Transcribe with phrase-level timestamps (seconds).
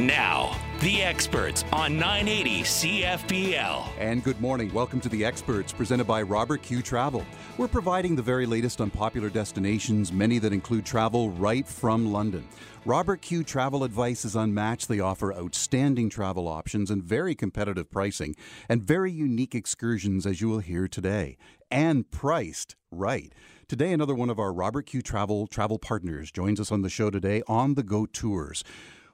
[0.00, 3.86] Now, the experts on 980 CFPL.
[3.98, 4.72] And good morning.
[4.72, 7.22] Welcome to the experts presented by Robert Q Travel.
[7.58, 12.48] We're providing the very latest on popular destinations, many that include travel right from London.
[12.86, 14.88] Robert Q Travel advice is unmatched.
[14.88, 18.34] They offer outstanding travel options and very competitive pricing
[18.70, 21.36] and very unique excursions, as you will hear today,
[21.70, 23.34] and priced right.
[23.68, 27.10] Today, another one of our Robert Q Travel travel partners joins us on the show
[27.10, 28.64] today on the Go Tours.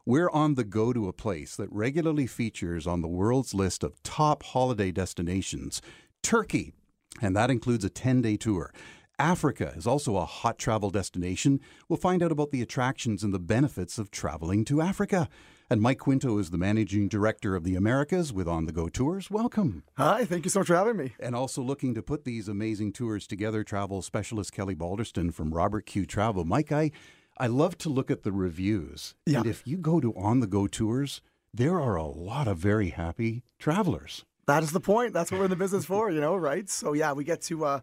[0.08, 4.00] We're on the go to a place that regularly features on the world's list of
[4.04, 5.82] top holiday destinations
[6.22, 6.72] Turkey,
[7.20, 8.72] and that includes a 10 day tour.
[9.18, 11.58] Africa is also a hot travel destination.
[11.88, 15.28] We'll find out about the attractions and the benefits of traveling to Africa.
[15.68, 19.28] And Mike Quinto is the managing director of the Americas with On the Go Tours.
[19.28, 19.82] Welcome.
[19.96, 21.14] Hi, thank you so much for having me.
[21.18, 25.84] And also looking to put these amazing tours together, travel specialist Kelly Balderston from Robert
[25.84, 26.44] Q Travel.
[26.44, 26.92] Mike, I
[27.38, 29.14] I love to look at the reviews.
[29.26, 29.38] Yeah.
[29.38, 31.20] And if you go to on the go tours,
[31.52, 34.24] there are a lot of very happy travelers.
[34.46, 35.12] That is the point.
[35.12, 36.68] That's what we're in the business for, you know, right?
[36.70, 37.80] So yeah, we get to uh,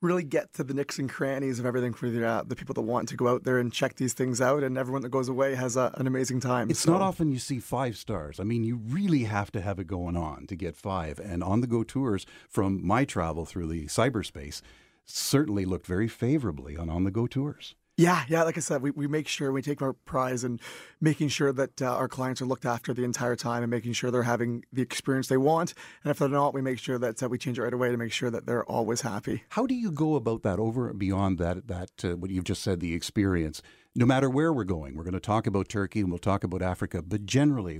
[0.00, 2.82] really get to the nicks and crannies of everything for the uh, the people that
[2.82, 5.54] want to go out there and check these things out, and everyone that goes away
[5.54, 6.70] has uh, an amazing time.
[6.70, 8.38] It's So- not often you see five stars.
[8.38, 11.18] I mean, you really have to have it going on to get five.
[11.18, 14.62] And on the go tours from my travel through the cyberspace
[15.04, 17.74] certainly looked very favorably on on the go tours.
[17.96, 18.42] Yeah, yeah.
[18.42, 20.60] Like I said, we, we make sure we take our prize and
[21.00, 24.10] making sure that uh, our clients are looked after the entire time and making sure
[24.10, 25.74] they're having the experience they want.
[26.02, 27.96] And if they're not, we make sure that uh, we change it right away to
[27.96, 29.44] make sure that they're always happy.
[29.50, 32.62] How do you go about that over and beyond that that uh, what you've just
[32.62, 33.62] said the experience?
[33.94, 36.62] No matter where we're going, we're going to talk about Turkey and we'll talk about
[36.62, 37.78] Africa, but generally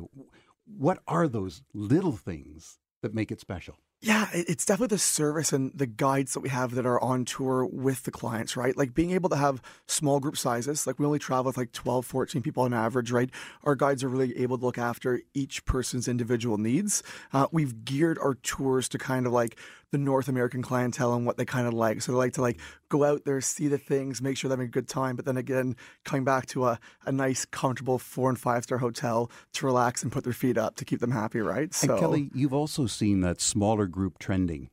[0.64, 3.78] what are those little things that make it special?
[4.04, 7.64] Yeah, it's definitely the service and the guides that we have that are on tour
[7.64, 8.76] with the clients, right?
[8.76, 10.86] Like being able to have small group sizes.
[10.86, 13.30] Like we only travel with like 12, 14 people on average, right?
[13.62, 17.02] Our guides are really able to look after each person's individual needs.
[17.32, 19.56] Uh, we've geared our tours to kind of like
[19.90, 22.02] the North American clientele and what they kind of like.
[22.02, 24.68] So they like to like go out there, see the things, make sure they're having
[24.68, 28.38] a good time, but then again, coming back to a, a nice, comfortable four and
[28.38, 31.74] five star hotel to relax and put their feet up to keep them happy, right?
[31.82, 34.70] And Kelly, you've also seen that smaller group trending.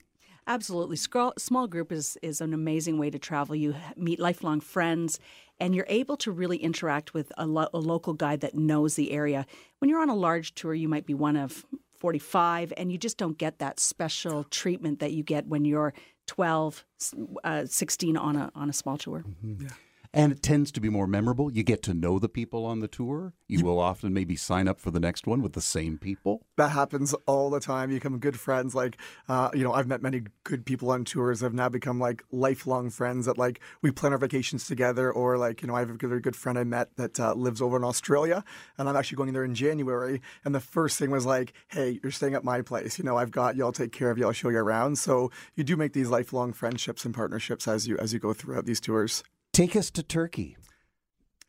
[0.48, 0.98] Absolutely.
[0.98, 3.56] Small group is, is an amazing way to travel.
[3.56, 5.20] You meet lifelong friends
[5.60, 9.12] and you're able to really interact with a, lo- a local guide that knows the
[9.12, 9.46] area.
[9.80, 11.66] When you're on a large tour, you might be one of
[12.02, 15.94] 45 and you just don't get that special treatment that you get when you're
[16.28, 17.14] 12, s-
[17.44, 19.24] uh, 16 on a, on a small tour.
[20.14, 21.52] And it tends to be more memorable.
[21.52, 23.34] You get to know the people on the tour.
[23.48, 26.42] You will often maybe sign up for the next one with the same people.
[26.58, 27.92] that happens all the time.
[27.92, 28.76] You become good friends.
[28.76, 28.98] Like,
[29.30, 31.42] uh, you know, I've met many good people on tours.
[31.44, 35.12] I've now become like lifelong friends that like we plan our vacations together.
[35.12, 37.62] Or like, you know, I have a very good friend I met that uh, lives
[37.62, 38.44] over in Australia,
[38.78, 40.22] and I'm actually going there in January.
[40.44, 42.98] And the first thing was like, hey, you're staying at my place.
[42.98, 43.64] You know, I've got you.
[43.64, 44.26] I'll take care of you.
[44.26, 44.98] I'll show you around.
[44.98, 48.66] So you do make these lifelong friendships and partnerships as you as you go throughout
[48.66, 49.24] these tours.
[49.54, 50.56] Take us to Turkey.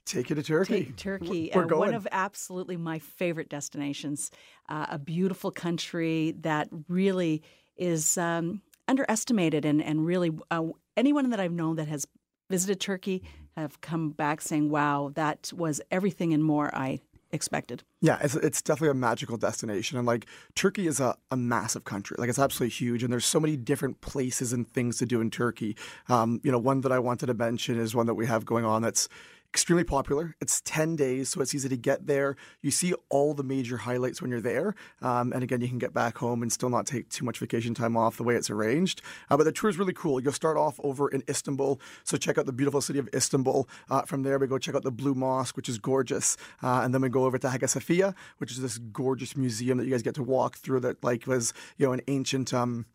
[0.04, 0.84] Take you to Turkey.
[0.84, 1.80] Take Turkey, We're uh, going.
[1.80, 4.30] one of absolutely my favorite destinations.
[4.68, 7.42] Uh, a beautiful country that really
[7.76, 10.64] is um, underestimated, and and really uh,
[10.96, 12.06] anyone that I've known that has
[12.50, 13.22] visited Turkey
[13.56, 16.98] have come back saying, "Wow, that was everything and more I
[17.32, 19.98] expected." Yeah, it's, it's definitely a magical destination.
[19.98, 22.16] And like Turkey is a, a massive country.
[22.18, 23.02] Like it's absolutely huge.
[23.02, 25.76] And there's so many different places and things to do in Turkey.
[26.08, 28.64] Um, you know, one that I wanted to mention is one that we have going
[28.64, 29.08] on that's
[29.52, 30.34] extremely popular.
[30.40, 32.36] It's 10 days, so it's easy to get there.
[32.62, 34.74] You see all the major highlights when you're there.
[35.02, 37.74] Um, and again, you can get back home and still not take too much vacation
[37.74, 39.02] time off the way it's arranged.
[39.28, 40.20] Uh, but the tour is really cool.
[40.20, 41.80] You'll start off over in Istanbul.
[42.02, 43.68] So check out the beautiful city of Istanbul.
[43.90, 46.38] Uh, from there, we go check out the Blue Mosque, which is gorgeous.
[46.62, 49.84] Uh, and then we go over to Hagia Sophia, which is this gorgeous museum that
[49.84, 52.86] you guys get to walk through that like was, you know, an ancient um,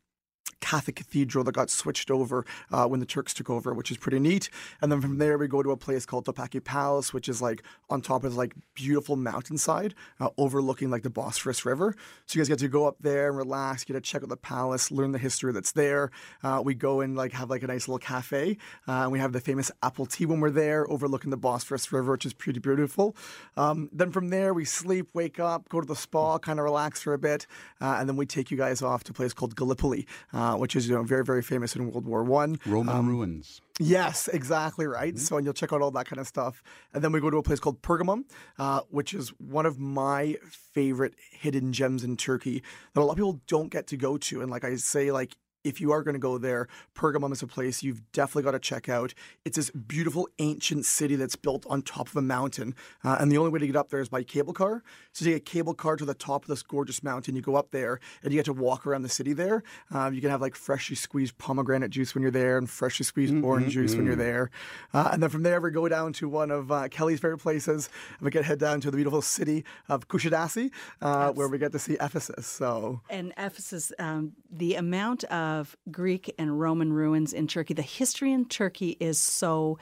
[0.59, 4.19] Catholic cathedral that got switched over uh, when the Turks took over, which is pretty
[4.19, 4.49] neat.
[4.81, 7.63] And then from there, we go to a place called Topkapi Palace, which is like
[7.89, 11.95] on top of like beautiful mountainside uh, overlooking like the Bosphorus River.
[12.25, 14.37] So you guys get to go up there and relax, get to check out the
[14.37, 16.11] palace, learn the history that's there.
[16.43, 19.33] Uh, we go and like have like a nice little cafe, uh, and we have
[19.33, 23.15] the famous apple tea when we're there, overlooking the Bosphorus River, which is pretty beautiful.
[23.55, 27.01] Um, then from there, we sleep, wake up, go to the spa, kind of relax
[27.01, 27.47] for a bit,
[27.81, 30.07] uh, and then we take you guys off to a place called Gallipoli,
[30.47, 32.59] uh, which is you know very very famous in World War One.
[32.65, 33.61] Roman ruins.
[33.79, 35.17] Yes, exactly right.
[35.19, 36.63] So, and you'll check out all that kind of stuff.
[36.93, 38.23] And then we go to a place called Pergamum,
[38.57, 40.37] uh, which is one of my
[40.73, 42.63] favorite hidden gems in Turkey
[42.93, 44.41] that a lot of people don't get to go to.
[44.41, 47.47] And like I say, like if you are going to go there, Pergamum is a
[47.47, 49.13] place you've definitely got to check out.
[49.45, 52.75] It's this beautiful ancient city that's built on top of a mountain.
[53.03, 54.83] Uh, and the only way to get up there is by cable car.
[55.11, 57.35] So you get a cable car to the top of this gorgeous mountain.
[57.35, 59.63] You go up there and you get to walk around the city there.
[59.91, 63.33] Um, you can have like freshly squeezed pomegranate juice when you're there and freshly squeezed
[63.33, 64.49] mm-hmm, orange juice when you're there.
[64.93, 67.89] Uh, and then from there, we go down to one of uh, Kelly's favorite places.
[68.21, 70.71] We get head down to the beautiful city of Kusadasi,
[71.01, 72.47] uh, where we get to see Ephesus.
[72.47, 77.73] So And Ephesus, um, the amount of of Greek and Roman ruins in Turkey.
[77.73, 79.77] The history in Turkey is so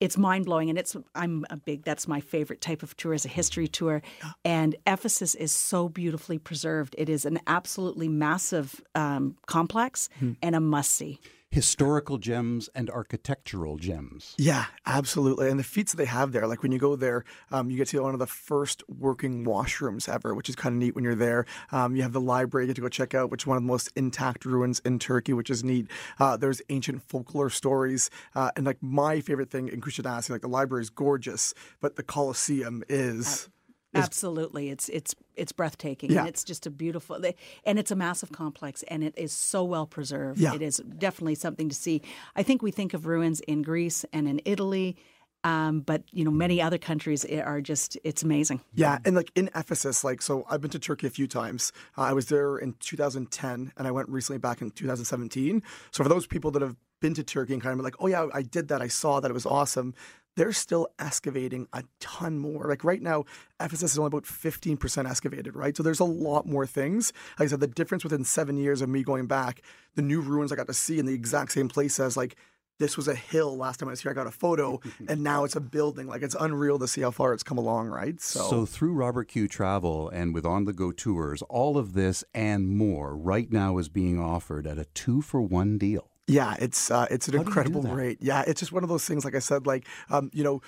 [0.00, 1.84] it's mind blowing, and it's I'm a big.
[1.84, 4.00] That's my favorite type of tour is a history tour,
[4.46, 6.94] and Ephesus is so beautifully preserved.
[6.96, 10.32] It is an absolutely massive um, complex hmm.
[10.42, 11.20] and a must see
[11.50, 14.34] historical gems and architectural gems.
[14.38, 15.50] Yeah, absolutely.
[15.50, 17.88] And the feats that they have there, like when you go there, um, you get
[17.88, 21.16] to one of the first working washrooms ever, which is kind of neat when you're
[21.16, 21.46] there.
[21.72, 23.64] Um, you have the library you get to go check out, which is one of
[23.64, 25.88] the most intact ruins in Turkey, which is neat.
[26.20, 28.10] Uh, there's ancient folklore stories.
[28.34, 32.02] Uh, and like my favorite thing in Kusadasi, like the library is gorgeous, but the
[32.02, 33.46] Colosseum is.
[33.46, 33.50] Uh-
[33.94, 36.12] Absolutely, it's it's it's breathtaking.
[36.12, 36.20] Yeah.
[36.20, 37.18] And it's just a beautiful,
[37.64, 40.40] and it's a massive complex, and it is so well preserved.
[40.40, 40.54] Yeah.
[40.54, 42.02] It is definitely something to see.
[42.36, 44.96] I think we think of ruins in Greece and in Italy.
[45.42, 48.60] Um, but you know, many other countries are just—it's amazing.
[48.74, 51.72] Yeah, and like in Ephesus, like so, I've been to Turkey a few times.
[51.96, 55.62] Uh, I was there in 2010, and I went recently back in 2017.
[55.92, 58.26] So for those people that have been to Turkey and kind of like, oh yeah,
[58.34, 59.94] I did that, I saw that, it was awesome
[60.40, 62.64] they're still excavating a ton more.
[62.66, 63.26] Like right now,
[63.60, 65.76] Ephesus is only about 15% excavated, right?
[65.76, 67.12] So there's a lot more things.
[67.38, 69.60] Like I said, the difference within seven years of me going back,
[69.96, 72.36] the new ruins I got to see in the exact same place as like
[72.78, 74.12] this was a hill last time I was here.
[74.12, 76.06] I got a photo, and now it's a building.
[76.06, 78.18] Like it's unreal to see how far it's come along, right?
[78.18, 82.24] So, so through Robert Q Travel and with On the Go tours, all of this
[82.32, 86.09] and more right now is being offered at a two for one deal.
[86.30, 88.18] Yeah, it's uh, it's an How incredible rate.
[88.20, 89.24] Yeah, it's just one of those things.
[89.24, 90.60] Like I said, like um, you know.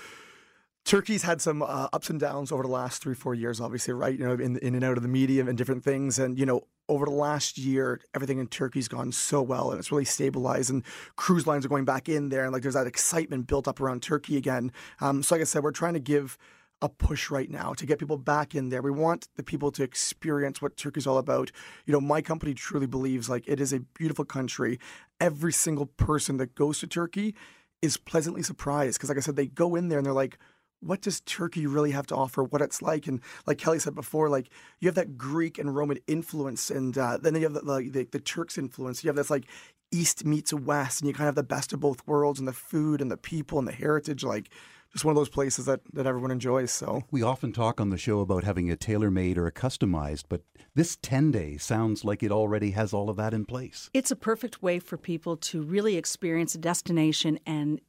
[0.85, 4.19] Turkey's had some uh, ups and downs over the last three, four years, obviously, right?
[4.19, 6.19] You know, in, in and out of the media and different things.
[6.19, 9.93] And, you know, over the last year, everything in Turkey's gone so well and it's
[9.93, 10.71] really stabilized.
[10.71, 10.83] And
[11.15, 12.43] cruise lines are going back in there.
[12.43, 14.73] And, like, there's that excitement built up around Turkey again.
[15.01, 16.37] Um, so, like I said, we're trying to give
[16.83, 18.83] a push right now to get people back in there.
[18.83, 21.53] We want the people to experience what Turkey's all about.
[21.87, 24.81] You know, my company truly believes like it is a beautiful country.
[25.23, 27.37] Every single person that goes to Turkey
[27.81, 30.37] is pleasantly surprised because, like I said, they go in there and they're like,
[30.81, 32.43] what does Turkey really have to offer?
[32.43, 35.99] What it's like, and like Kelly said before, like you have that Greek and Roman
[36.09, 39.05] influence, and uh, then you have the, the, the Turks influence.
[39.05, 39.47] You have this like
[39.93, 42.53] East meets West, and you kind of have the best of both worlds, and the
[42.53, 44.25] food and the people and the heritage.
[44.25, 44.51] Like
[44.93, 46.71] just one of those places that, that everyone enjoys.
[46.71, 50.25] So we often talk on the show about having a tailor made or a customized,
[50.29, 50.43] but
[50.75, 53.91] this 10 day sounds like it already has all of that in place.
[53.95, 57.81] It's a perfect way for people to really experience a destination and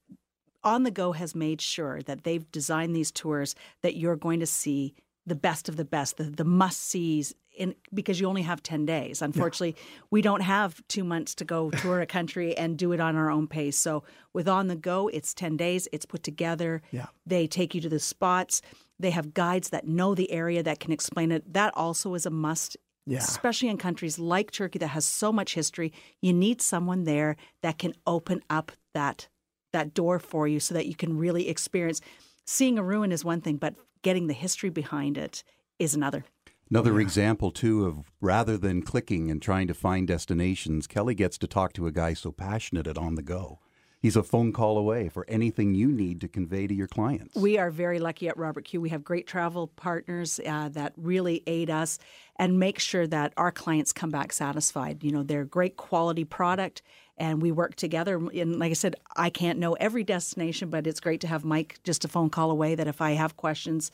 [0.63, 4.45] on the go has made sure that they've designed these tours that you're going to
[4.45, 4.95] see
[5.25, 8.85] the best of the best, the, the must sees in because you only have 10
[8.85, 9.21] days.
[9.21, 10.01] Unfortunately, yeah.
[10.11, 13.29] we don't have 2 months to go tour a country and do it on our
[13.29, 13.77] own pace.
[13.77, 14.03] So
[14.33, 16.81] with on the go, it's 10 days, it's put together.
[16.91, 17.07] Yeah.
[17.25, 18.61] They take you to the spots.
[18.99, 21.53] They have guides that know the area that can explain it.
[21.53, 22.77] That also is a must.
[23.05, 23.17] Yeah.
[23.17, 25.91] Especially in countries like Turkey that has so much history,
[26.21, 29.27] you need someone there that can open up that
[29.73, 31.99] that door for you so that you can really experience
[32.45, 35.43] seeing a ruin is one thing, but getting the history behind it
[35.79, 36.25] is another.
[36.73, 37.05] Another yeah.
[37.05, 41.71] example, too, of rather than clicking and trying to find destinations, Kelly gets to talk
[41.73, 43.59] to a guy so passionate at On the Go.
[43.99, 47.35] He's a phone call away for anything you need to convey to your clients.
[47.35, 48.81] We are very lucky at Robert Q.
[48.81, 51.99] We have great travel partners uh, that really aid us
[52.37, 55.03] and make sure that our clients come back satisfied.
[55.03, 56.81] You know, they're great quality product
[57.19, 58.15] and we work together.
[58.15, 61.77] And like I said, I can't know every destination, but it's great to have Mike
[61.83, 63.91] just a phone call away that if I have questions,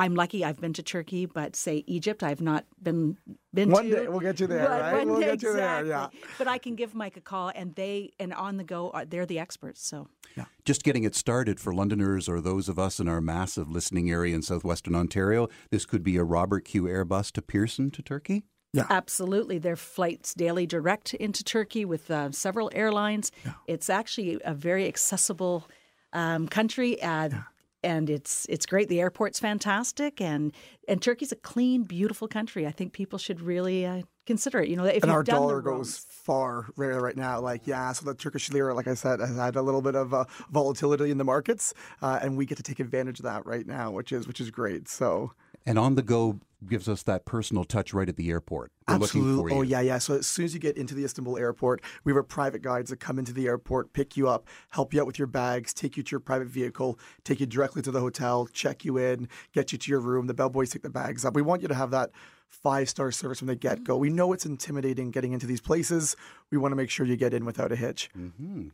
[0.00, 3.18] I'm lucky I've been to Turkey, but say Egypt, I've not been
[3.52, 3.90] been one to.
[3.90, 4.94] day we'll get you there, right?
[4.94, 5.88] One we'll day, get you exactly.
[5.88, 6.08] there, yeah.
[6.38, 9.38] But I can give Mike a call, and they and on the go, they're the
[9.38, 9.84] experts.
[9.84, 10.44] So yeah.
[10.64, 14.34] Just getting it started for Londoners or those of us in our massive listening area
[14.34, 18.44] in southwestern Ontario, this could be a Robert Q Airbus to Pearson to Turkey.
[18.72, 18.86] Yeah.
[18.88, 19.58] Absolutely.
[19.58, 23.32] There are flights daily direct into Turkey with uh, several airlines.
[23.44, 23.54] Yeah.
[23.66, 25.68] It's actually a very accessible
[26.12, 27.02] um, country.
[27.02, 27.42] Uh, yeah.
[27.82, 28.88] And it's it's great.
[28.88, 30.52] The airport's fantastic, and
[30.86, 32.66] and Turkey's a clean, beautiful country.
[32.66, 34.68] I think people should really uh, consider it.
[34.68, 37.40] You know, if and our dollar goes far right, right now.
[37.40, 40.12] Like, yeah, so the Turkish lira, like I said, has had a little bit of
[40.12, 41.72] uh, volatility in the markets,
[42.02, 44.50] uh, and we get to take advantage of that right now, which is which is
[44.50, 44.88] great.
[44.88, 45.32] So
[45.66, 48.70] and on the go gives us that personal touch right at the airport.
[48.86, 49.52] For Absolutely.
[49.52, 49.58] you.
[49.58, 49.98] Oh, yeah, yeah.
[49.98, 52.90] So as soon as you get into the Istanbul airport, we have our private guides
[52.90, 55.96] that come into the airport, pick you up, help you out with your bags, take
[55.96, 59.72] you to your private vehicle, take you directly to the hotel, check you in, get
[59.72, 60.26] you to your room.
[60.26, 61.34] The bellboys take the bags up.
[61.34, 62.10] We want you to have that
[62.50, 63.96] five star service from the get go.
[63.96, 66.16] We know it's intimidating getting into these places.
[66.50, 68.10] We want to make sure you get in without a hitch.
[68.18, 68.68] Mm-hmm.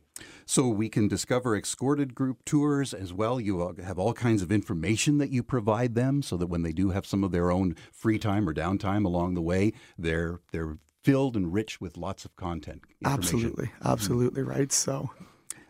[0.45, 3.39] So we can discover escorted group tours as well.
[3.39, 6.89] You have all kinds of information that you provide them, so that when they do
[6.89, 11.37] have some of their own free time or downtime along the way, they're they're filled
[11.37, 12.81] and rich with lots of content.
[13.05, 13.67] Absolutely.
[13.67, 13.87] Mm-hmm.
[13.87, 14.71] Absolutely right.
[14.71, 15.11] So.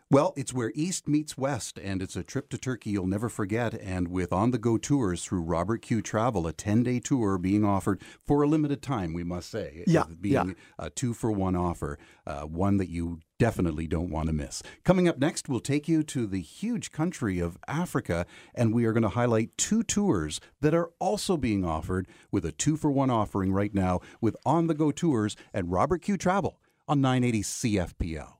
[0.09, 3.73] Well, it's where East meets West, and it's a trip to Turkey you'll never forget.
[3.73, 7.65] And with on the go tours through Robert Q Travel, a 10 day tour being
[7.65, 9.83] offered for a limited time, we must say.
[9.85, 10.85] Yeah, Being yeah.
[10.85, 14.63] a two for one offer, uh, one that you definitely don't want to miss.
[14.85, 18.93] Coming up next, we'll take you to the huge country of Africa, and we are
[18.93, 23.09] going to highlight two tours that are also being offered with a two for one
[23.09, 28.36] offering right now with on the go tours and Robert Q Travel on 980 CFPL.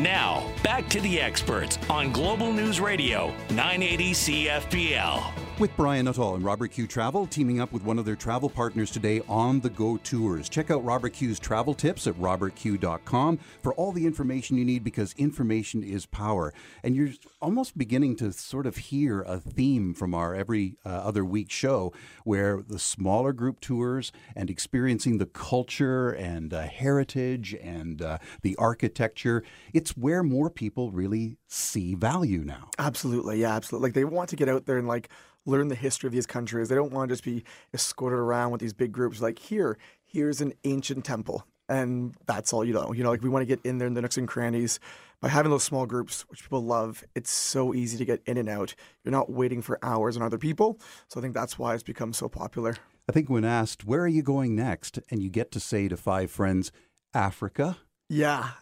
[0.00, 5.49] Now, back to the experts on Global News Radio, 980 CFPL.
[5.60, 8.90] With Brian Nuttall and Robert Q Travel teaming up with one of their travel partners
[8.90, 10.48] today on the Go Tours.
[10.48, 15.12] Check out Robert Q's travel tips at robertq.com for all the information you need because
[15.18, 16.54] information is power.
[16.82, 17.10] And you're
[17.42, 21.92] almost beginning to sort of hear a theme from our every uh, other week show
[22.24, 28.56] where the smaller group tours and experiencing the culture and uh, heritage and uh, the
[28.56, 32.70] architecture, it's where more people really see value now.
[32.78, 33.88] Absolutely, yeah, absolutely.
[33.88, 35.10] Like they want to get out there and like
[35.46, 36.68] learn the history of these countries.
[36.68, 37.44] They don't want to just be
[37.74, 39.20] escorted around with these big groups.
[39.20, 42.92] Like here, here's an ancient temple, and that's all you know.
[42.92, 44.78] You know, like we want to get in there in the nooks and crannies.
[45.20, 48.48] By having those small groups, which people love, it's so easy to get in and
[48.48, 48.74] out.
[49.04, 50.80] You're not waiting for hours on other people.
[51.08, 52.74] So I think that's why it's become so popular.
[53.06, 54.98] I think when asked, where are you going next?
[55.10, 56.72] And you get to say to five friends,
[57.12, 57.76] Africa.
[58.08, 58.52] Yeah,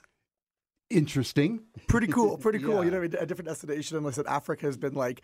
[0.91, 1.61] Interesting.
[1.87, 2.85] pretty cool, pretty cool.
[2.85, 3.97] You know, a different destination.
[3.99, 5.21] And I said, Africa has been like,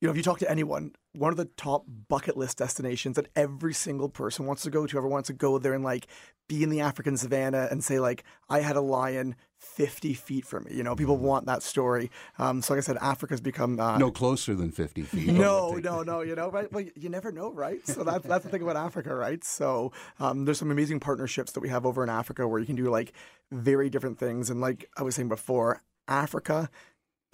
[0.00, 3.28] you know, if you talk to anyone, one of the top bucket list destinations that
[3.36, 6.06] every single person wants to go to, ever wants to go there and like
[6.48, 10.64] be in the African savannah and say like, I had a lion 50 feet from
[10.64, 10.74] me.
[10.74, 12.10] You know, people want that story.
[12.38, 15.28] Um, so like I said, Africa's become uh, No closer than 50 feet.
[15.28, 16.20] no, no, no.
[16.20, 16.70] You know, right?
[16.70, 17.86] Well, you never know, right?
[17.86, 19.42] So that's that's the thing about Africa, right?
[19.42, 22.76] So um, there's some amazing partnerships that we have over in Africa where you can
[22.76, 23.14] do like
[23.50, 24.50] very different things.
[24.50, 26.68] And like I was saying before, Africa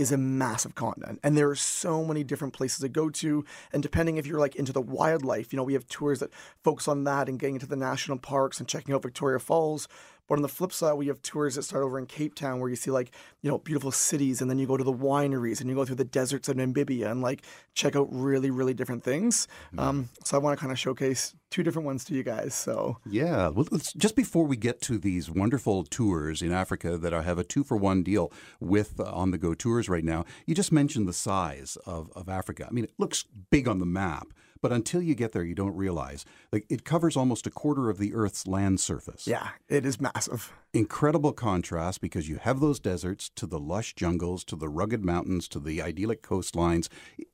[0.00, 3.83] is a massive continent and there are so many different places to go to and
[3.83, 6.33] depending if you're like into the wildlife you know we have tours that
[6.64, 9.88] focus on that and getting into the national parks and checking out victoria falls
[10.30, 12.70] but on the flip side we have tours that start over in cape town where
[12.70, 13.10] you see like
[13.42, 15.96] you know beautiful cities and then you go to the wineries and you go through
[15.96, 17.42] the deserts of namibia and like
[17.75, 21.62] check out really really different things um, so i want to kind of showcase two
[21.64, 23.49] different ones to you guys so Yeah.
[23.49, 27.38] Well, let's, just before we get to these wonderful tours in Africa that I have
[27.38, 30.72] a two for one deal with uh, on the go tours right now, you just
[30.72, 32.66] mentioned the size of, of Africa.
[32.68, 34.28] I mean, it looks big on the map,
[34.62, 36.25] but until you get there, you don't realize.
[36.52, 39.26] Like, it covers almost a quarter of the Earth's land surface.
[39.26, 44.45] yeah it is massive incredible contrast because you have those deserts to the lush jungles
[44.45, 46.88] to the rugged mountains to the idyllic coastlines.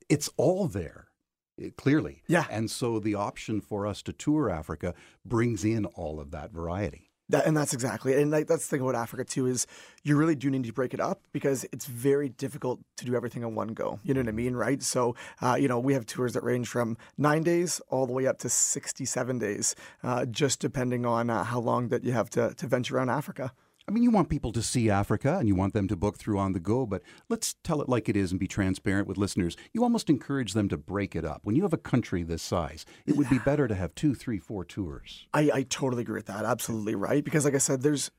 [0.09, 1.09] It's all there,
[1.61, 2.23] eh, clearly.
[2.27, 2.47] Yeah.
[2.51, 7.06] And so the option for us to tour Africa brings in all of that variety.
[7.29, 8.21] That, and that's exactly it.
[8.21, 9.67] And like that's the thing about Africa too is
[10.05, 13.43] you really do need to break it up because it's very difficult to do everything
[13.43, 13.99] in one go.
[14.05, 14.81] You know what I mean, right?
[14.81, 18.29] So, uh, you know, we have tours that range from nine days all the way
[18.29, 22.55] up to sixty-seven days, uh, just depending on uh, how long that you have to
[22.55, 23.53] to venture around Africa.
[23.89, 26.41] I mean, you want people to see Africa and you want them to book through
[26.41, 29.57] on the go, but let's tell it like it is and be transparent with listeners.
[29.73, 31.41] You almost encourage them to break it up.
[31.45, 34.41] When you have a country this size, it would be better to have two, three,
[34.41, 35.29] four tours.
[35.33, 36.45] I, I totally agree with that.
[36.45, 37.25] Absolutely right.
[37.25, 38.11] Because like I said, there's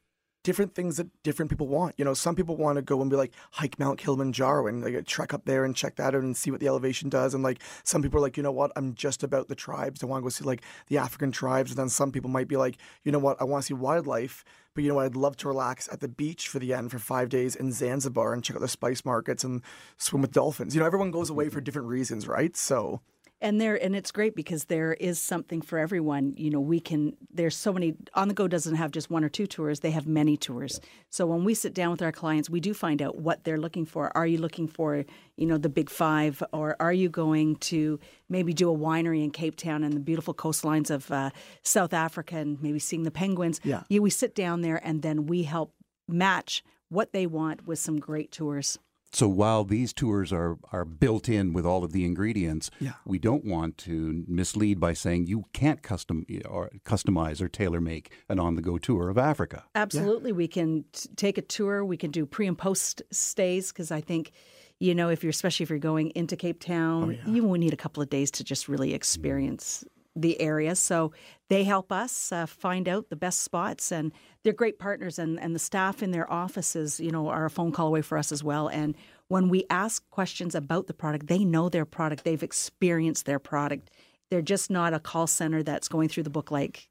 [0.43, 1.95] different things that different people want.
[1.97, 5.05] You know, some people want to go and be like hike Mount Kilimanjaro and like
[5.05, 7.33] trek up there and check that out and see what the elevation does.
[7.33, 10.03] And like some people are like, you know what, I'm just about the tribes.
[10.03, 11.71] I want to go see like the African tribes.
[11.71, 14.45] And then some people might be like, you know what, I want to see wildlife.
[14.73, 16.99] But you know what, I'd love to relax at the beach for the end for
[16.99, 19.63] five days in Zanzibar and check out the spice markets and
[19.97, 20.75] swim with dolphins.
[20.75, 21.53] You know, everyone goes away mm-hmm.
[21.53, 22.55] for different reasons, right?
[22.55, 23.01] So
[23.41, 26.33] and there and it's great because there is something for everyone.
[26.37, 29.29] You know we can there's so many on the go doesn't have just one or
[29.29, 30.79] two tours they have many tours.
[31.09, 33.85] So when we sit down with our clients we do find out what they're looking
[33.85, 34.15] for.
[34.15, 36.41] Are you looking for you know the big five?
[36.51, 40.33] Or are you going to maybe do a winery in cape town and the beautiful
[40.33, 41.29] coastlines of uh,
[41.63, 43.61] south africa and maybe seeing the penguins?
[43.63, 43.83] Yeah.
[43.89, 45.73] yeah, we sit down there and then we help
[46.07, 48.79] match what they want with some great tours
[49.17, 52.93] So while these tours are, are built in with all of the ingredients, Yeah.
[53.03, 58.11] we don't want to mislead by saying you can't custom or customize or tailor make
[58.29, 59.63] an on the go tour of Africa.
[59.73, 60.33] Absolutely.
[60.33, 61.83] We can t- take a tour.
[61.83, 64.33] We can do pre and post stays because I think,
[64.77, 67.73] you know, if you're, especially if you're going into Cape Town, oh, you will need
[67.73, 68.93] a couple of days to just really mm.
[68.93, 69.83] experience
[70.21, 70.75] the area.
[70.75, 71.11] So
[71.49, 74.11] they help us uh, find out the best spots and
[74.43, 77.71] they're great partners and, and the staff in their offices, you know, are a phone
[77.71, 78.67] call away for us as well.
[78.67, 78.95] And
[79.27, 82.23] when we ask questions about the product, they know their product.
[82.23, 83.89] They've experienced their product.
[84.29, 86.89] They're just not a call center that's going through the book like,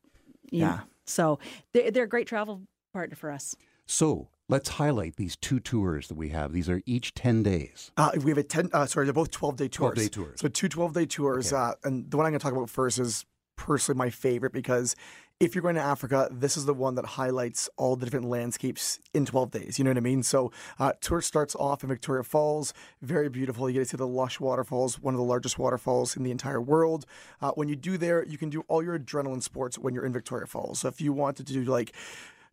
[0.50, 0.66] Yeah.
[0.66, 0.80] know.
[1.06, 1.38] So
[1.72, 3.54] they're, they're a great travel partner for us.
[3.86, 6.52] So let's highlight these two tours that we have.
[6.52, 7.90] These are each 10 days.
[7.96, 9.98] Uh, we have a 10, uh, sorry, they're both 12 day tours.
[9.98, 10.40] 12-day tours.
[10.40, 11.52] So two 12 day tours.
[11.52, 13.24] Uh, and the one I'm going to talk about first is
[13.56, 14.94] personally my favorite because
[15.38, 18.98] if you're going to Africa, this is the one that highlights all the different landscapes
[19.12, 19.78] in 12 days.
[19.78, 20.22] You know what I mean?
[20.22, 22.72] So, uh, tour starts off in Victoria Falls.
[23.02, 23.68] Very beautiful.
[23.68, 26.60] You get to see the lush waterfalls, one of the largest waterfalls in the entire
[26.60, 27.04] world.
[27.42, 30.12] Uh, when you do there, you can do all your adrenaline sports when you're in
[30.12, 30.80] Victoria Falls.
[30.80, 31.92] So, if you wanted to do like,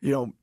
[0.02, 0.34] you know,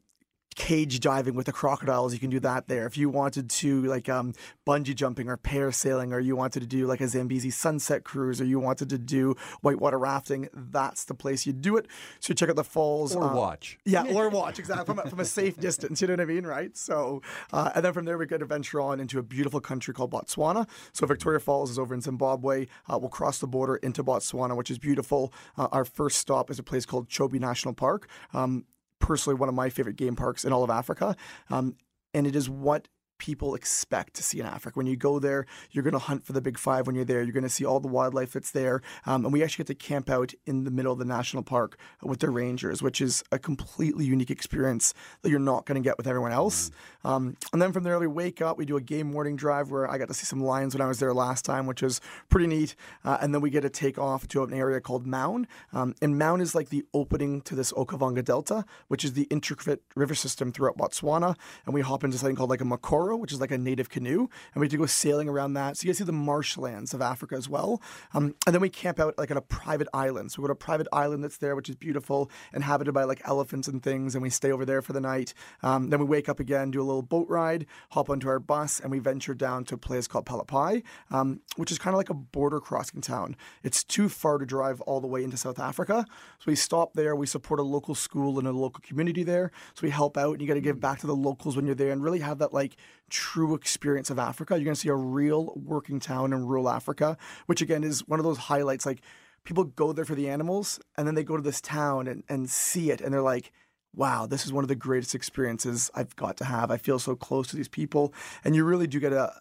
[0.57, 2.87] cage diving with the crocodiles, you can do that there.
[2.87, 4.35] If you wanted to like um,
[4.67, 8.45] bungee jumping or parasailing, or you wanted to do like a Zambezi sunset cruise, or
[8.45, 11.87] you wanted to do whitewater rafting, that's the place you do it.
[12.21, 13.79] So you check out the falls Or uh, watch.
[13.85, 16.01] Yeah, or watch exactly from a, from a safe distance.
[16.01, 16.77] You know what I mean, right?
[16.77, 20.11] So, uh, and then from there we to venture on into a beautiful country called
[20.11, 20.69] Botswana.
[20.93, 22.67] So Victoria Falls is over in Zimbabwe.
[22.89, 25.33] Uh, we'll cross the border into Botswana, which is beautiful.
[25.57, 28.09] Uh, our first stop is a place called Chobe National Park.
[28.33, 28.65] Um,
[29.01, 31.17] personally, one of my favorite game parks in all of Africa,
[31.51, 31.75] um,
[32.15, 32.89] and it is what
[33.21, 34.77] people expect to see in Africa.
[34.77, 37.23] When you go there, you're going to hunt for the big five when you're there.
[37.23, 38.83] You're going to see all the wildlife that's there.
[39.07, 41.79] Um, and we actually get to camp out in the middle of the national park
[42.03, 45.97] with the rangers, which is a completely unique experience that you're not going to get
[45.99, 46.71] with everyone else.
[47.05, 49.89] Um, and then from there, we wake up, we do a game morning drive where
[49.91, 52.47] I got to see some lions when I was there last time, which was pretty
[52.47, 52.75] neat.
[53.05, 55.47] Uh, and then we get to take off to an area called Maun.
[55.73, 59.83] Um, and Maun is like the opening to this Okavango Delta, which is the intricate
[59.95, 61.37] river system throughout Botswana.
[61.67, 64.29] And we hop into something called like a Mokoro, which is like a native canoe.
[64.55, 65.77] And we get to go sailing around that.
[65.77, 67.83] So you get to see the marshlands of Africa as well.
[68.15, 70.33] Um, and then we camp out like on a private island.
[70.33, 73.21] So we go to a private island that's there, which is beautiful, inhabited by like
[73.25, 74.15] elephants and things.
[74.15, 75.35] And we stay over there for the night.
[75.63, 78.81] Um, then we wake up again, do a little boat ride, hop onto our bus,
[78.81, 82.11] and we venture down to a place called Palapye, um, which is kind of like
[82.11, 83.37] a border crossing town.
[83.63, 86.05] It's too far to drive all the way into South Africa.
[86.39, 87.15] So we stop there.
[87.15, 89.51] We support a local school and a local community there.
[89.75, 91.75] So we help out, and you got to give back to the locals when you're
[91.75, 92.77] there and really have that like
[93.11, 94.55] true experience of Africa.
[94.55, 98.19] You're going to see a real working town in rural Africa, which again is one
[98.19, 98.87] of those highlights.
[98.87, 99.03] Like
[99.45, 102.49] people go there for the animals, and then they go to this town and, and
[102.49, 103.53] see it, and they're like,
[103.95, 106.71] wow, this is one of the greatest experiences I've got to have.
[106.71, 108.15] I feel so close to these people.
[108.45, 109.33] And you really do get a,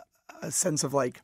[0.41, 1.21] a sense of like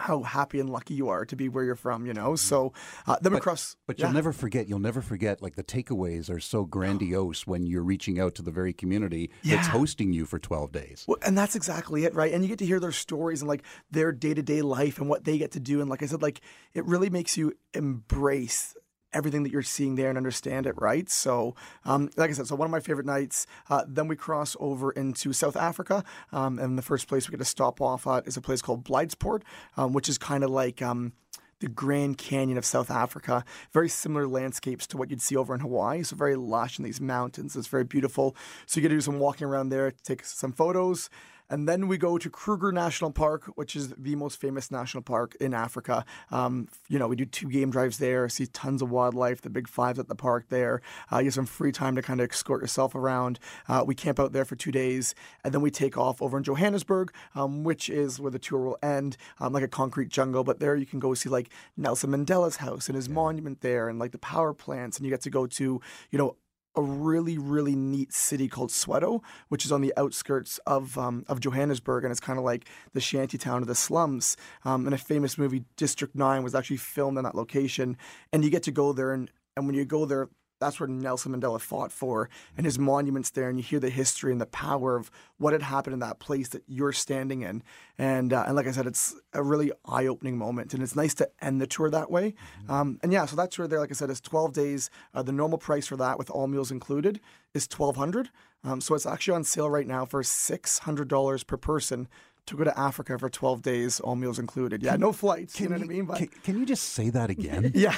[0.00, 2.36] how happy and lucky you are to be where you're from, you know?
[2.36, 2.72] So
[3.06, 3.76] uh, then we cross.
[3.86, 4.06] But yeah.
[4.06, 8.20] you'll never forget, you'll never forget, like the takeaways are so grandiose when you're reaching
[8.20, 11.04] out to the very community that's hosting you for 12 days.
[11.08, 12.32] Well, and that's exactly it, right?
[12.32, 15.08] And you get to hear their stories and like their day to day life and
[15.08, 15.80] what they get to do.
[15.80, 16.40] And like I said, like
[16.74, 18.74] it really makes you embrace
[19.12, 21.08] everything that you're seeing there and understand it, right?
[21.08, 23.46] So, um, like I said, so one of my favorite nights.
[23.70, 27.38] Uh, then we cross over into South Africa, um, and the first place we get
[27.38, 29.42] to stop off at is a place called Blydepoort,
[29.76, 30.82] um, which is kind of like.
[30.82, 31.12] Um,
[31.60, 33.44] the Grand Canyon of South Africa.
[33.72, 36.04] Very similar landscapes to what you'd see over in Hawaii.
[36.04, 37.56] So very lush in these mountains.
[37.56, 38.36] It's very beautiful.
[38.66, 41.10] So you get to do some walking around there, take some photos.
[41.50, 45.36] And then we go to Kruger National Park, which is the most famous national park
[45.40, 46.04] in Africa.
[46.30, 49.68] Um, you know, we do two game drives there, see tons of wildlife, the big
[49.68, 50.82] fives at the park there.
[51.10, 53.38] Uh, you have some free time to kind of escort yourself around.
[53.66, 56.44] Uh, we camp out there for two days, and then we take off over in
[56.44, 60.44] Johannesburg, um, which is where the tour will end, um, like a concrete jungle.
[60.44, 63.98] But there you can go see like Nelson Mandela's house and his monument there, and
[63.98, 65.80] like the power plants, and you get to go to,
[66.10, 66.36] you know,
[66.78, 71.40] a really really neat city called Soweto, which is on the outskirts of um, of
[71.40, 74.36] Johannesburg, and it's kind of like the shanty town of the slums.
[74.64, 77.96] Um, and a famous movie, District Nine, was actually filmed in that location.
[78.32, 80.28] And you get to go there, and and when you go there.
[80.60, 84.32] That's where Nelson Mandela fought for, and his monument's there, and you hear the history
[84.32, 87.62] and the power of what had happened in that place that you're standing in,
[87.96, 91.30] and uh, and like I said, it's a really eye-opening moment, and it's nice to
[91.40, 92.34] end the tour that way.
[92.68, 94.90] Um, and yeah, so that tour there, like I said, is 12 days.
[95.14, 97.20] Uh, the normal price for that, with all meals included,
[97.54, 98.30] is 1,200.
[98.64, 102.08] Um, so it's actually on sale right now for $600 per person
[102.48, 104.82] to go to Africa for 12 days, all meals included.
[104.82, 105.60] Yeah, no flights.
[105.60, 106.04] you know what I mean?
[106.04, 107.72] But can, can, you just say that again?
[107.74, 107.96] yeah.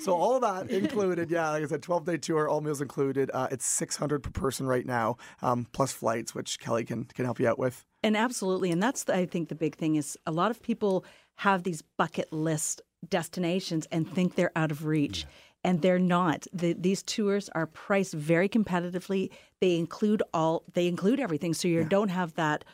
[0.00, 1.30] so all that included.
[1.30, 3.30] Yeah, like I said, 12 day tour, all meals included.
[3.32, 7.40] Uh, it's 600 per person right now, um, plus flights, which Kelly can can help
[7.40, 7.84] you out with.
[8.02, 11.04] And absolutely, and that's the, I think the big thing is a lot of people
[11.36, 15.20] have these bucket list destinations and think they're out of reach.
[15.20, 15.30] Yeah
[15.62, 16.46] and they're not.
[16.54, 19.30] The, these tours are priced very competitively.
[19.60, 20.64] They include all.
[20.72, 21.88] They include everything, so you yeah.
[21.88, 22.64] don't have that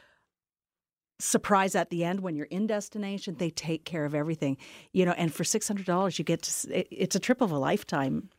[1.19, 3.37] surprise at the end when you're in destination.
[3.39, 4.57] They take care of everything,
[4.93, 5.13] you know.
[5.13, 6.95] And for six hundred dollars, you get to.
[6.95, 8.31] It's a trip of a lifetime.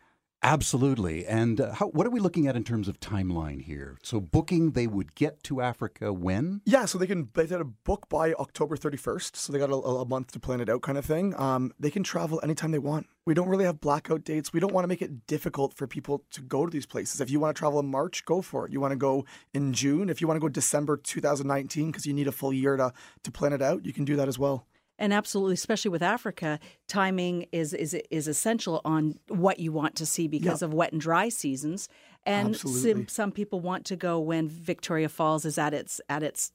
[0.44, 1.26] Absolutely.
[1.26, 3.98] And uh, how, what are we looking at in terms of timeline here?
[4.04, 6.62] So, booking, they would get to Africa when?
[6.64, 9.36] Yeah, so they can they did a book by October 31st.
[9.36, 11.34] So, they got a, a month to plan it out, kind of thing.
[11.40, 13.08] Um, they can travel anytime they want.
[13.26, 14.54] We don't really have blackout dates.
[14.54, 17.20] We don't want to make it difficult for people to go to these places.
[17.20, 18.72] If you want to travel in March, go for it.
[18.72, 20.08] You want to go in June.
[20.08, 23.32] If you want to go December 2019 because you need a full year to, to
[23.32, 24.68] plan it out, you can do that as well.
[25.00, 30.06] And absolutely, especially with Africa, timing is is is essential on what you want to
[30.06, 30.70] see because yep.
[30.70, 31.88] of wet and dry seasons.
[32.26, 36.52] And some, some people want to go when Victoria Falls is at its at its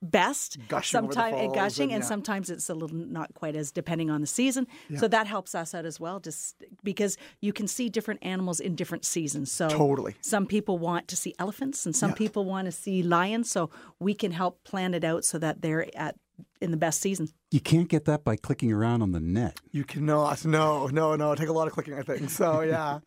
[0.00, 3.70] best gushing sometimes eh, and gushing and, and sometimes it's a little not quite as
[3.70, 4.98] depending on the season yeah.
[4.98, 8.74] so that helps us out as well just because you can see different animals in
[8.74, 12.16] different seasons so totally some people want to see elephants and some yeah.
[12.16, 13.68] people want to see lions so
[14.00, 16.16] we can help plan it out so that they're at
[16.60, 17.28] in the best season.
[17.50, 19.60] You can't get that by clicking around on the net.
[19.70, 20.44] You cannot.
[20.44, 21.34] No, no, no.
[21.34, 22.30] Take a lot of clicking, I think.
[22.30, 23.00] So, yeah.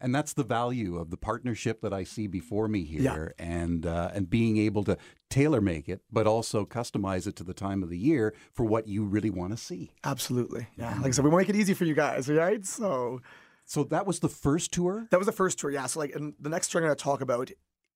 [0.00, 3.44] and that's the value of the partnership that I see before me here, yeah.
[3.44, 4.96] and uh, and being able to
[5.30, 8.86] tailor make it, but also customize it to the time of the year for what
[8.86, 9.92] you really want to see.
[10.04, 10.94] Absolutely, yeah.
[10.98, 12.64] Like I said, we want to make it easy for you guys, right?
[12.64, 13.20] So,
[13.64, 15.08] so that was the first tour.
[15.10, 15.86] That was the first tour, yeah.
[15.86, 17.50] So, like, and the next tour I'm going to talk about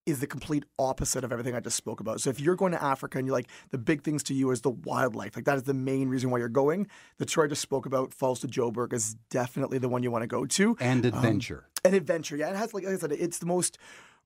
[0.06, 2.20] is the complete opposite of everything I just spoke about.
[2.20, 4.60] So if you're going to Africa and you're like the big things to you is
[4.60, 6.86] the wildlife, like that is the main reason why you're going.
[7.18, 10.22] The tour I just spoke about, Falls to Joburg, is definitely the one you want
[10.22, 10.76] to go to.
[10.80, 11.66] And um, adventure.
[11.66, 12.50] Um, and adventure, yeah.
[12.50, 13.78] It has like, like I said, it's the most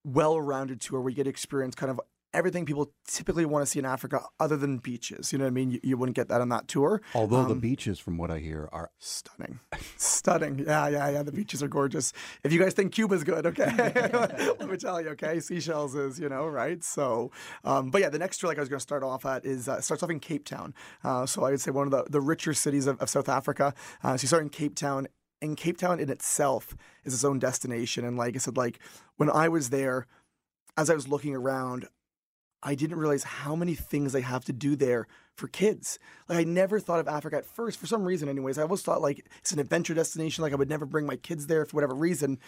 [0.05, 2.01] well-rounded tour where you get to experience kind of
[2.33, 5.33] everything people typically want to see in Africa other than beaches.
[5.33, 5.71] You know what I mean?
[5.73, 7.03] You, you wouldn't get that on that tour.
[7.14, 9.61] Although um, the beaches, from what I hear, are stunning.
[9.97, 10.61] stunning.
[10.61, 11.23] Yeah, yeah, yeah.
[11.23, 12.12] The beaches are gorgeous.
[12.45, 15.40] If you guys think Cuba's good, okay, let me tell you, okay?
[15.40, 16.83] Seychelles is, you know, right?
[16.85, 17.31] So,
[17.64, 19.69] um, but yeah, the next tour, like I was going to start off at, is
[19.69, 20.75] uh, starts off in Cape Town.
[21.03, 23.75] Uh, so I would say one of the, the richer cities of, of South Africa.
[24.03, 25.07] Uh, so you start in Cape Town.
[25.43, 28.05] And Cape Town in itself is its own destination.
[28.05, 28.79] And like I said, like
[29.16, 30.07] when I was there,
[30.77, 31.88] as I was looking around,
[32.62, 35.99] I didn't realize how many things they have to do there for kids.
[36.29, 38.59] Like I never thought of Africa at first, for some reason, anyways.
[38.59, 40.42] I always thought like it's an adventure destination.
[40.42, 42.38] Like I would never bring my kids there for whatever reason.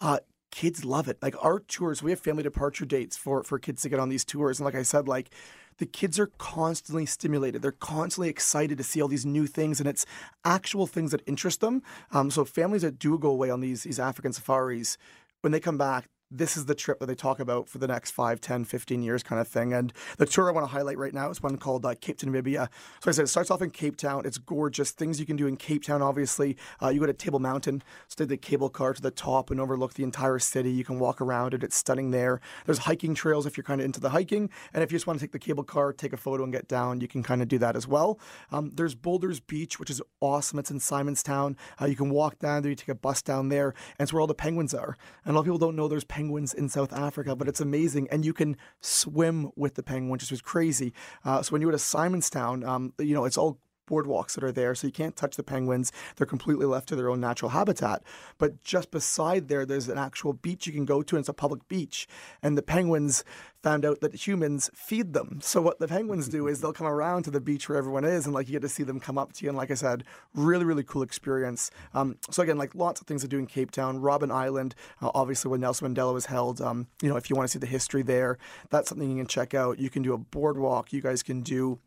[0.00, 0.18] Uh,
[0.50, 1.18] kids love it.
[1.20, 4.24] Like our tours, we have family departure dates for for kids to get on these
[4.24, 5.30] tours, and like I said, like
[5.78, 7.60] the kids are constantly stimulated.
[7.60, 10.06] They're constantly excited to see all these new things, and it's
[10.44, 11.82] actual things that interest them.
[12.12, 14.96] Um, so families that do go away on these these African safaris,
[15.42, 18.10] when they come back, this is the trip that they talk about for the next
[18.10, 19.72] 5, 10, 15 years kind of thing.
[19.72, 22.26] And the tour I want to highlight right now is one called uh, Cape to
[22.26, 22.68] Namibia.
[23.00, 24.22] So I said it starts off in Cape Town.
[24.24, 24.90] It's gorgeous.
[24.90, 26.56] Things you can do in Cape Town, obviously.
[26.82, 29.94] Uh, you go to Table Mountain, stay the cable car to the top and overlook
[29.94, 30.70] the entire city.
[30.70, 31.62] You can walk around it.
[31.62, 32.40] It's stunning there.
[32.64, 34.50] There's hiking trails if you're kind of into the hiking.
[34.74, 36.66] And if you just want to take the cable car, take a photo and get
[36.66, 38.18] down, you can kind of do that as well.
[38.50, 40.58] Um, there's Boulders Beach, which is awesome.
[40.58, 41.56] It's in Simonstown.
[41.80, 44.20] Uh, you can walk down there, you take a bus down there, and it's where
[44.20, 44.96] all the penguins are.
[45.24, 48.08] And a lot of people don't know there's penguins in South Africa, but it's amazing.
[48.10, 50.92] And you can swim with the penguins, which was crazy.
[51.24, 54.52] Uh, so when you go to Simonstown, um, you know, it's all boardwalks that are
[54.52, 55.92] there, so you can't touch the penguins.
[56.16, 58.02] They're completely left to their own natural habitat.
[58.38, 61.34] But just beside there, there's an actual beach you can go to, and it's a
[61.34, 62.06] public beach.
[62.42, 63.24] And the penguins
[63.62, 65.40] found out that humans feed them.
[65.42, 68.24] So what the penguins do is they'll come around to the beach where everyone is,
[68.24, 69.50] and like you get to see them come up to you.
[69.50, 71.70] And like I said, really, really cool experience.
[71.94, 74.00] Um, so again, like lots of things to do in Cape Town.
[74.00, 76.60] Robben Island, uh, obviously when Nelson Mandela was held.
[76.60, 78.38] Um, you know, if you want to see the history there,
[78.70, 79.78] that's something you can check out.
[79.78, 80.92] You can do a boardwalk.
[80.92, 81.80] You guys can do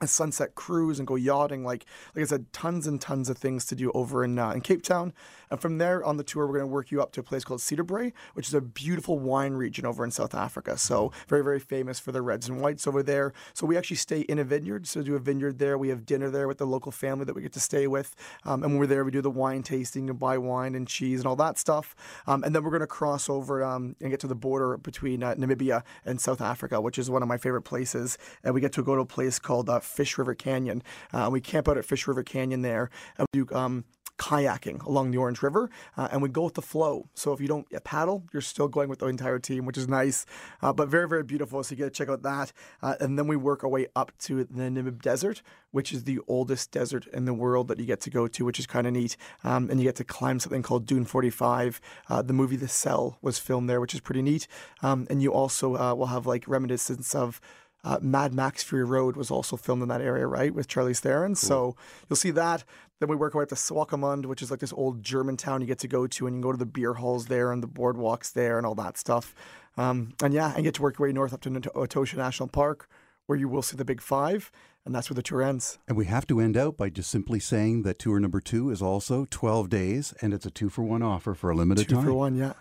[0.00, 1.64] a sunset cruise and go yachting.
[1.64, 4.60] Like like I said, tons and tons of things to do over in uh, in
[4.60, 5.12] Cape Town.
[5.50, 7.44] And from there on the tour, we're going to work you up to a place
[7.44, 10.78] called Cederberg, which is a beautiful wine region over in South Africa.
[10.78, 13.32] So very very famous for the reds and whites over there.
[13.52, 14.86] So we actually stay in a vineyard.
[14.86, 15.76] So do a vineyard there.
[15.76, 18.14] We have dinner there with the local family that we get to stay with.
[18.44, 21.20] Um, and when we're there, we do the wine tasting and buy wine and cheese
[21.20, 21.94] and all that stuff.
[22.26, 25.22] Um, and then we're going to cross over um, and get to the border between
[25.22, 28.18] uh, Namibia and South Africa, which is one of my favorite places.
[28.42, 30.82] And we get to go to a place called uh, Fish River Canyon.
[31.12, 33.84] Uh, we camp out at Fish River Canyon there, and we do um,
[34.22, 37.08] kayaking along the Orange River, uh, and we go with the flow.
[37.14, 40.26] So if you don't paddle, you're still going with the entire team, which is nice,
[40.62, 41.62] uh, but very, very beautiful.
[41.62, 42.52] So you get to check out that.
[42.80, 45.42] Uh, and then we work our way up to the Namib Desert,
[45.72, 48.60] which is the oldest desert in the world that you get to go to, which
[48.60, 49.16] is kind of neat.
[49.42, 51.80] Um, and you get to climb something called Dune 45.
[52.08, 54.46] Uh, the movie The Cell was filmed there, which is pretty neat.
[54.82, 57.40] Um, and you also uh, will have like reminiscence of
[57.84, 61.32] uh, Mad Max Fury Road was also filmed in that area, right, with Charlize Theron.
[61.32, 61.36] Cool.
[61.36, 61.76] So
[62.08, 62.64] you'll see that.
[63.00, 65.60] Then we work our way up to Swakopmund, which is like this old German town
[65.60, 67.62] you get to go to, and you can go to the beer halls there and
[67.62, 69.34] the boardwalks there and all that stuff.
[69.76, 72.88] Um, and yeah, and get to work your way north up to Etosha National Park,
[73.26, 74.52] where you will see the Big Five,
[74.84, 75.78] and that's where the tour ends.
[75.88, 78.80] And we have to end out by just simply saying that tour number two is
[78.80, 82.04] also 12 days, and it's a two for one offer for a limited two time.
[82.04, 82.52] Two for one, yeah.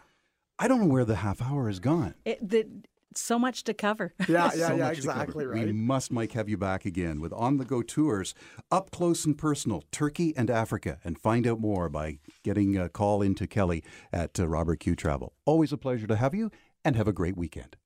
[0.57, 2.13] I don't know where the half hour has gone.
[2.23, 2.67] It, the,
[3.15, 4.13] so much to cover.
[4.27, 5.65] Yeah, yeah, so yeah, exactly right.
[5.65, 8.33] We must, Mike, have you back again with on the go tours,
[8.71, 13.21] up close and personal, Turkey and Africa, and find out more by getting a call
[13.21, 15.33] into Kelly at uh, Robert Q Travel.
[15.45, 16.51] Always a pleasure to have you,
[16.83, 17.77] and have a great weekend.